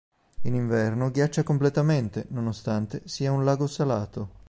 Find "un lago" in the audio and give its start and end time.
3.31-3.67